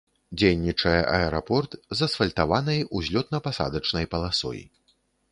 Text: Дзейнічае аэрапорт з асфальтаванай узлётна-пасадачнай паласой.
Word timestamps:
Дзейнічае 0.41 1.01
аэрапорт 1.17 1.75
з 1.99 2.07
асфальтаванай 2.07 2.79
узлётна-пасадачнай 2.99 4.05
паласой. 4.15 4.65